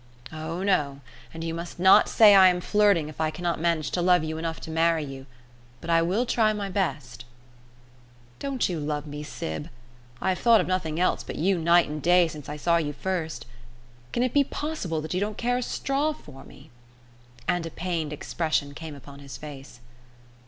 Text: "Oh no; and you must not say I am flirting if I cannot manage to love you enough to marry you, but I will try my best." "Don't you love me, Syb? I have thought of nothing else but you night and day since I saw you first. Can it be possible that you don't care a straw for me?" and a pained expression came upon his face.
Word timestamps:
"Oh 0.33 0.63
no; 0.63 1.01
and 1.31 1.43
you 1.43 1.53
must 1.53 1.77
not 1.77 2.09
say 2.09 2.33
I 2.33 2.47
am 2.47 2.59
flirting 2.59 3.07
if 3.07 3.21
I 3.21 3.29
cannot 3.29 3.59
manage 3.59 3.91
to 3.91 4.01
love 4.01 4.23
you 4.23 4.39
enough 4.39 4.59
to 4.61 4.71
marry 4.71 5.03
you, 5.03 5.27
but 5.79 5.91
I 5.91 6.01
will 6.01 6.25
try 6.25 6.53
my 6.53 6.69
best." 6.71 7.23
"Don't 8.39 8.67
you 8.67 8.79
love 8.79 9.05
me, 9.05 9.21
Syb? 9.21 9.69
I 10.19 10.29
have 10.29 10.39
thought 10.39 10.59
of 10.59 10.65
nothing 10.65 10.99
else 10.99 11.23
but 11.23 11.35
you 11.35 11.59
night 11.59 11.87
and 11.87 12.01
day 12.01 12.27
since 12.27 12.49
I 12.49 12.57
saw 12.57 12.77
you 12.77 12.93
first. 12.93 13.45
Can 14.11 14.23
it 14.23 14.33
be 14.33 14.43
possible 14.43 15.01
that 15.01 15.13
you 15.13 15.19
don't 15.19 15.37
care 15.37 15.59
a 15.59 15.61
straw 15.61 16.13
for 16.13 16.43
me?" 16.45 16.71
and 17.47 17.67
a 17.67 17.69
pained 17.69 18.11
expression 18.11 18.73
came 18.73 18.95
upon 18.95 19.19
his 19.19 19.37
face. 19.37 19.81